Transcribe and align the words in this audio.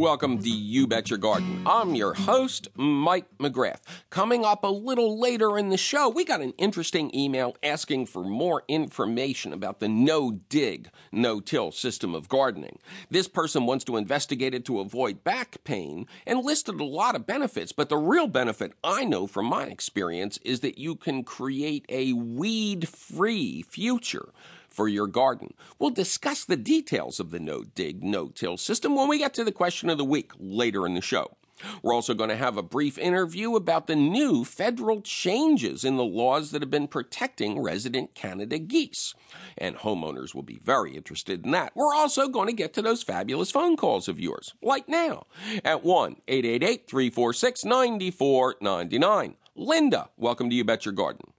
Welcome 0.00 0.38
to 0.38 0.48
You 0.48 0.86
Bet 0.86 1.10
Your 1.10 1.18
Garden. 1.18 1.62
I'm 1.66 1.94
your 1.94 2.14
host, 2.14 2.68
Mike 2.74 3.26
McGrath. 3.36 3.80
Coming 4.08 4.46
up 4.46 4.64
a 4.64 4.68
little 4.68 5.20
later 5.20 5.58
in 5.58 5.68
the 5.68 5.76
show, 5.76 6.08
we 6.08 6.24
got 6.24 6.40
an 6.40 6.54
interesting 6.56 7.14
email 7.14 7.54
asking 7.62 8.06
for 8.06 8.24
more 8.24 8.62
information 8.66 9.52
about 9.52 9.78
the 9.78 9.90
no 9.90 10.30
dig, 10.48 10.88
no 11.12 11.38
till 11.38 11.70
system 11.70 12.14
of 12.14 12.30
gardening. 12.30 12.78
This 13.10 13.28
person 13.28 13.66
wants 13.66 13.84
to 13.84 13.98
investigate 13.98 14.54
it 14.54 14.64
to 14.64 14.80
avoid 14.80 15.22
back 15.22 15.62
pain 15.64 16.06
and 16.26 16.42
listed 16.42 16.80
a 16.80 16.84
lot 16.84 17.14
of 17.14 17.26
benefits, 17.26 17.72
but 17.72 17.90
the 17.90 17.98
real 17.98 18.26
benefit 18.26 18.72
I 18.82 19.04
know 19.04 19.26
from 19.26 19.44
my 19.44 19.64
experience 19.64 20.38
is 20.38 20.60
that 20.60 20.78
you 20.78 20.96
can 20.96 21.24
create 21.24 21.84
a 21.90 22.14
weed 22.14 22.88
free 22.88 23.60
future 23.60 24.30
for 24.70 24.88
your 24.88 25.06
garden. 25.06 25.54
We'll 25.78 25.90
discuss 25.90 26.44
the 26.44 26.56
details 26.56 27.20
of 27.20 27.30
the 27.30 27.40
no 27.40 27.64
dig, 27.64 28.02
no 28.02 28.28
till 28.28 28.56
system 28.56 28.94
when 28.94 29.08
we 29.08 29.18
get 29.18 29.34
to 29.34 29.44
the 29.44 29.52
question 29.52 29.90
of 29.90 29.98
the 29.98 30.04
week 30.04 30.32
later 30.38 30.86
in 30.86 30.94
the 30.94 31.00
show. 31.00 31.36
We're 31.82 31.94
also 31.94 32.14
going 32.14 32.30
to 32.30 32.36
have 32.36 32.56
a 32.56 32.62
brief 32.62 32.98
interview 32.98 33.54
about 33.56 33.86
the 33.86 33.96
new 33.96 34.44
federal 34.44 35.00
changes 35.02 35.84
in 35.84 35.96
the 35.96 36.04
laws 36.04 36.50
that 36.50 36.62
have 36.62 36.70
been 36.70 36.88
protecting 36.88 37.60
resident 37.60 38.14
Canada 38.14 38.58
geese. 38.58 39.14
And 39.58 39.76
homeowners 39.76 40.34
will 40.34 40.42
be 40.42 40.60
very 40.62 40.96
interested 40.96 41.44
in 41.44 41.50
that. 41.52 41.72
We're 41.74 41.94
also 41.94 42.28
going 42.28 42.46
to 42.48 42.54
get 42.54 42.72
to 42.74 42.82
those 42.82 43.02
fabulous 43.02 43.50
phone 43.50 43.76
calls 43.76 44.08
of 44.08 44.20
yours, 44.20 44.54
like 44.62 44.88
now, 44.88 45.26
at 45.64 45.84
1 45.84 46.16
888 46.28 46.88
346 46.88 47.64
9499. 47.64 49.36
Linda, 49.54 50.08
welcome 50.16 50.48
to 50.48 50.56
You 50.56 50.64
Bet 50.64 50.86
Your 50.86 50.94
Garden. 50.94 51.32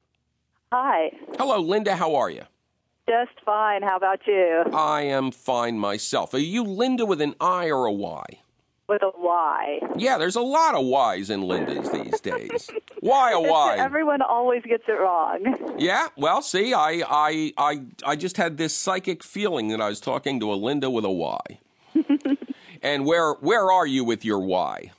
Hi. 0.72 1.12
Hello, 1.38 1.60
Linda. 1.60 1.96
How 1.96 2.16
are 2.16 2.30
you? 2.30 2.44
Just 3.08 3.44
fine. 3.46 3.82
How 3.82 3.98
about 3.98 4.20
you? 4.28 4.64
I 4.74 5.02
am 5.04 5.32
fine 5.32 5.80
myself. 5.80 6.34
Are 6.34 6.40
you 6.40 6.64
Linda 6.64 7.06
with 7.06 7.22
an 7.22 7.36
I 7.42 7.70
or 7.70 7.86
a 7.86 7.92
Y? 7.92 8.24
With 8.88 9.02
a 9.04 9.12
Y. 9.16 9.80
Yeah, 9.98 10.18
there's 10.18 10.36
a 10.36 10.42
lot 10.42 10.76
of 10.76 10.86
Y's 10.86 11.30
in 11.30 11.42
Lindas 11.42 11.92
these 11.92 12.20
days. 12.20 12.70
Why 13.00 13.32
a 13.32 13.40
Y? 13.42 13.76
Everyone 13.80 14.22
always 14.22 14.64
gets 14.64 14.84
it 14.88 14.94
wrong. 14.94 15.76
Yeah, 15.78 16.08
well, 16.18 16.42
see, 16.42 16.74
I, 16.74 17.04
I, 17.10 17.54
I, 17.58 17.82
I 18.06 18.16
just 18.16 18.38
had 18.38 18.58
this 18.58 18.76
psychic 18.76 19.24
feeling 19.24 19.70
that 19.70 19.82
I 19.82 19.90
was 19.90 20.00
talking 20.00 20.40
to 20.42 20.52
a 20.52 20.56
Linda 20.56 20.90
with 20.90 21.06
a 21.06 21.12
Y. 21.12 21.40
and 22.82 23.06
where, 23.06 23.34
where 23.34 23.72
are 23.72 23.88
you 23.88 24.04
with 24.04 24.24
your 24.24 24.40
Y? 24.40 24.92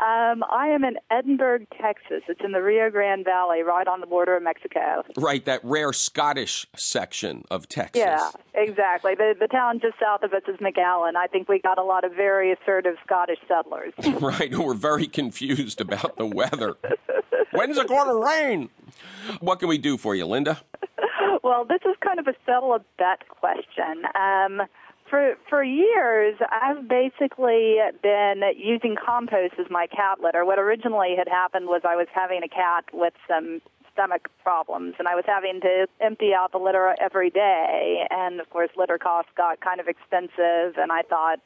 Um, 0.00 0.44
I 0.48 0.68
am 0.68 0.84
in 0.84 0.96
Edinburg, 1.10 1.66
Texas. 1.70 2.22
It's 2.28 2.40
in 2.44 2.52
the 2.52 2.62
Rio 2.62 2.88
Grande 2.88 3.24
Valley, 3.24 3.62
right 3.62 3.86
on 3.88 4.00
the 4.00 4.06
border 4.06 4.36
of 4.36 4.44
Mexico. 4.44 5.02
Right, 5.16 5.44
that 5.44 5.60
rare 5.64 5.92
Scottish 5.92 6.66
section 6.76 7.44
of 7.50 7.68
Texas. 7.68 8.00
Yeah, 8.00 8.30
exactly. 8.54 9.16
The 9.16 9.34
the 9.38 9.48
town 9.48 9.80
just 9.80 9.98
south 9.98 10.22
of 10.22 10.32
us 10.32 10.42
is 10.46 10.56
McAllen. 10.58 11.16
I 11.16 11.26
think 11.26 11.48
we 11.48 11.60
got 11.60 11.78
a 11.78 11.82
lot 11.82 12.04
of 12.04 12.12
very 12.12 12.52
assertive 12.52 12.94
Scottish 13.04 13.40
settlers. 13.48 13.92
right, 14.20 14.52
who 14.52 14.62
were 14.62 14.74
very 14.74 15.08
confused 15.08 15.80
about 15.80 16.16
the 16.16 16.26
weather. 16.26 16.76
When's 17.50 17.76
it 17.76 17.88
going 17.88 18.06
to 18.06 18.24
rain? 18.24 18.70
What 19.40 19.58
can 19.58 19.68
we 19.68 19.78
do 19.78 19.96
for 19.96 20.14
you, 20.14 20.26
Linda? 20.26 20.60
well, 21.42 21.64
this 21.64 21.80
is 21.84 21.96
kind 22.00 22.20
of 22.20 22.28
a 22.28 22.34
settle 22.46 22.72
a 22.72 22.80
bet 22.98 23.28
question. 23.28 24.04
Um, 24.14 24.62
for 25.10 25.34
for 25.48 25.62
years, 25.62 26.36
I've 26.50 26.86
basically 26.88 27.76
been 28.02 28.42
using 28.56 28.96
compost 28.96 29.54
as 29.58 29.66
my 29.70 29.86
cat 29.86 30.20
litter. 30.22 30.44
What 30.44 30.58
originally 30.58 31.14
had 31.16 31.28
happened 31.28 31.66
was 31.66 31.82
I 31.84 31.96
was 31.96 32.06
having 32.14 32.42
a 32.42 32.48
cat 32.48 32.84
with 32.92 33.14
some 33.26 33.60
stomach 33.92 34.28
problems, 34.42 34.94
and 34.98 35.08
I 35.08 35.14
was 35.14 35.24
having 35.26 35.60
to 35.62 35.86
empty 36.00 36.32
out 36.32 36.52
the 36.52 36.58
litter 36.58 36.94
every 37.00 37.30
day. 37.30 38.06
And 38.10 38.40
of 38.40 38.48
course, 38.50 38.70
litter 38.76 38.98
costs 38.98 39.30
got 39.36 39.60
kind 39.60 39.80
of 39.80 39.88
expensive, 39.88 40.78
and 40.78 40.92
I 40.92 41.02
thought, 41.02 41.40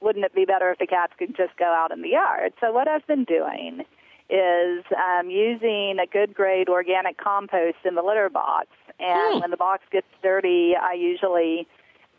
wouldn't 0.00 0.24
it 0.24 0.34
be 0.34 0.44
better 0.44 0.70
if 0.70 0.78
the 0.78 0.86
cats 0.86 1.12
could 1.18 1.36
just 1.36 1.56
go 1.58 1.66
out 1.66 1.92
in 1.92 2.02
the 2.02 2.10
yard? 2.10 2.54
So 2.60 2.72
what 2.72 2.88
I've 2.88 3.06
been 3.06 3.24
doing 3.24 3.84
is 4.30 4.84
um, 4.96 5.28
using 5.28 5.98
a 6.02 6.06
good 6.06 6.32
grade 6.34 6.68
organic 6.68 7.18
compost 7.18 7.76
in 7.84 7.94
the 7.94 8.02
litter 8.02 8.30
box. 8.30 8.68
And 8.98 9.34
Hmm. 9.34 9.40
when 9.40 9.50
the 9.50 9.56
box 9.56 9.82
gets 9.90 10.06
dirty, 10.22 10.74
I 10.74 10.94
usually 10.94 11.66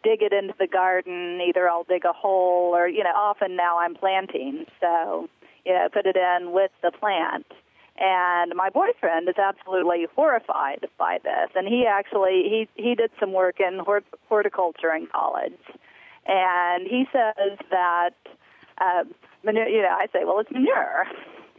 dig 0.04 0.22
it 0.22 0.34
into 0.34 0.54
the 0.60 0.68
garden. 0.68 1.42
Either 1.42 1.70
I'll 1.70 1.86
dig 1.86 2.06
a 2.06 2.14
hole 2.14 2.76
or, 2.76 2.88
you 2.88 3.04
know, 3.04 3.14
often 3.16 3.56
now 3.56 3.80
I'm 3.80 3.96
planting. 3.96 4.66
So, 4.80 5.30
you 5.66 5.74
know, 5.74 5.88
put 5.92 6.06
it 6.06 6.16
in 6.16 6.52
with 6.52 6.72
the 6.82 6.92
plant. 6.92 7.46
And 7.98 8.54
my 8.56 8.70
boyfriend 8.70 9.30
is 9.30 9.36
absolutely 9.38 10.08
horrified 10.16 10.88
by 10.98 11.20
this. 11.24 11.50
And 11.56 11.68
he 11.68 11.86
actually, 11.86 12.44
he, 12.50 12.68
he 12.76 12.96
did 12.96 13.12
some 13.20 13.34
work 13.34 13.60
in 13.60 13.80
hort- 13.80 14.06
horticulture 14.28 14.94
in 14.94 15.08
college. 15.08 15.54
And 16.26 16.88
he 16.88 17.06
says 17.12 17.58
that, 17.70 18.16
uh, 18.80 19.04
manure, 19.44 19.68
you 19.68 19.82
know, 19.84 19.90
I 19.90 20.08
say, 20.12 20.26
well, 20.26 20.40
it's 20.40 20.52
manure. 20.52 21.06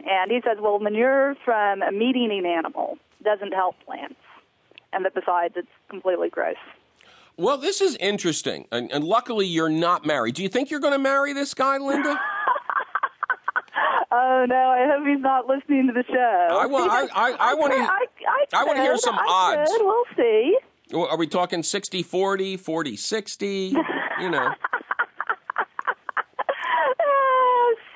And 0.07 0.29
he 0.29 0.41
says, 0.45 0.57
well, 0.59 0.79
manure 0.79 1.35
from 1.45 1.81
a 1.81 1.91
meat 1.91 2.15
eating 2.15 2.45
animal 2.45 2.97
doesn't 3.23 3.53
help 3.53 3.75
plants. 3.85 4.15
And 4.91 5.05
that 5.05 5.15
besides, 5.15 5.53
it's 5.55 5.67
completely 5.89 6.29
gross. 6.29 6.55
Well, 7.37 7.57
this 7.57 7.81
is 7.81 7.95
interesting, 7.97 8.67
and, 8.71 8.91
and 8.91 9.03
luckily 9.03 9.45
you're 9.45 9.69
not 9.69 10.05
married. 10.05 10.35
Do 10.35 10.43
you 10.43 10.49
think 10.49 10.71
you're 10.71 10.79
going 10.79 10.93
to 10.93 10.99
marry 10.99 11.33
this 11.33 11.53
guy, 11.53 11.77
Linda? 11.77 12.19
Oh 14.11 14.45
no! 14.47 14.55
I 14.55 14.87
hope 14.87 15.05
he's 15.05 15.21
not 15.21 15.45
listening 15.47 15.87
to 15.87 15.93
the 15.93 16.03
show. 16.07 16.57
I 16.57 16.65
want. 16.67 16.89
I, 16.89 17.07
I, 17.07 17.35
I 17.37 17.53
want 17.55 17.73
to. 17.73 17.79
I, 17.81 18.05
I, 18.27 18.61
I 18.61 18.63
wanna 18.63 18.81
hear 18.81 18.97
some 18.97 19.15
odds. 19.15 19.69
could. 19.69 19.81
We'll 19.83 20.05
see. 20.15 20.57
Are 20.93 21.17
we 21.17 21.27
talking 21.27 21.63
60 21.63 22.01
40, 22.03 22.55
40 22.55 22.95
60? 22.95 23.75
You 24.21 24.29
know. 24.29 24.47
Uh, 24.47 24.53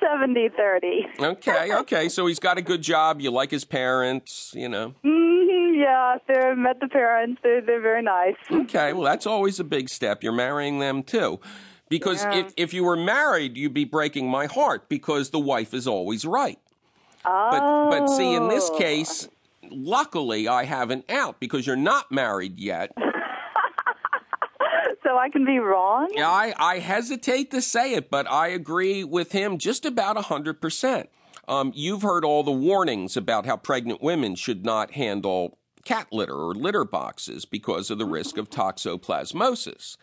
70 0.00 0.48
30. 0.56 1.06
Okay, 1.20 1.74
okay. 1.74 2.08
So 2.08 2.26
he's 2.26 2.40
got 2.40 2.58
a 2.58 2.62
good 2.62 2.82
job. 2.82 3.20
You 3.20 3.30
like 3.30 3.50
his 3.50 3.64
parents, 3.64 4.52
you 4.54 4.68
know. 4.68 4.94
Yeah, 5.80 6.16
they 6.28 6.54
met 6.54 6.80
the 6.80 6.88
parents. 6.88 7.40
They're, 7.42 7.60
they're 7.60 7.80
very 7.80 8.02
nice. 8.02 8.36
Okay, 8.50 8.92
well, 8.92 9.04
that's 9.04 9.26
always 9.26 9.58
a 9.60 9.64
big 9.64 9.88
step. 9.88 10.22
You're 10.22 10.32
marrying 10.32 10.78
them 10.78 11.02
too. 11.02 11.40
Because 11.88 12.22
Yeah. 12.22 12.34
if, 12.46 12.52
if 12.56 12.74
you 12.74 12.84
were 12.84 12.96
married, 12.96 13.56
you'd 13.56 13.74
be 13.74 13.84
breaking 13.84 14.28
my 14.30 14.46
heart 14.46 14.88
because 14.88 15.30
the 15.30 15.40
wife 15.40 15.74
is 15.74 15.86
always 15.86 16.24
right. 16.24 16.58
Oh. 17.24 17.48
But, 17.50 17.90
but 17.98 18.06
see, 18.08 18.32
in 18.34 18.48
this 18.48 18.70
case, 18.78 19.28
luckily 19.70 20.46
I 20.46 20.64
have 20.64 20.90
an 20.90 21.02
out 21.08 21.40
because 21.40 21.66
you're 21.66 21.76
not 21.76 22.12
married 22.12 22.58
yet. 22.60 22.92
So 25.02 25.16
I 25.16 25.28
can 25.28 25.44
be 25.44 25.58
wrong? 25.58 26.08
Yeah, 26.14 26.28
I, 26.28 26.52
I 26.58 26.78
hesitate 26.78 27.50
to 27.50 27.60
say 27.62 27.94
it, 27.94 28.10
but 28.10 28.30
I 28.30 28.48
agree 28.48 29.02
with 29.02 29.32
him 29.32 29.58
just 29.58 29.84
about 29.84 30.16
100%. 30.16 31.06
Um, 31.48 31.72
you've 31.74 32.02
heard 32.02 32.24
all 32.24 32.42
the 32.44 32.52
warnings 32.52 33.16
about 33.16 33.44
how 33.46 33.56
pregnant 33.56 34.02
women 34.02 34.36
should 34.36 34.64
not 34.64 34.92
handle 34.92 35.58
cat 35.84 36.08
litter 36.12 36.34
or 36.34 36.54
litter 36.54 36.84
boxes 36.84 37.44
because 37.44 37.90
of 37.90 37.98
the 37.98 38.06
risk 38.06 38.36
of 38.36 38.48
oh. 38.52 38.56
toxoplasmosis. 38.56 39.96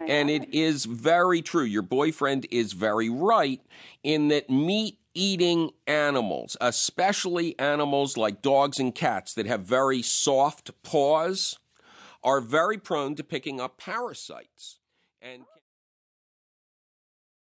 And 0.00 0.28
it 0.28 0.52
is 0.52 0.84
very 0.84 1.42
true. 1.42 1.62
Your 1.62 1.82
boyfriend 1.82 2.46
is 2.50 2.72
very 2.72 3.08
right 3.08 3.60
in 4.02 4.28
that 4.28 4.50
meat 4.50 4.98
eating 5.14 5.70
animals, 5.86 6.56
especially 6.60 7.56
animals 7.58 8.16
like 8.16 8.42
dogs 8.42 8.80
and 8.80 8.94
cats 8.94 9.34
that 9.34 9.46
have 9.46 9.60
very 9.60 10.02
soft 10.02 10.70
paws, 10.82 11.58
are 12.24 12.40
very 12.40 12.78
prone 12.78 13.14
to 13.14 13.24
picking 13.24 13.60
up 13.60 13.78
parasites. 13.78 14.78
And 15.20 15.42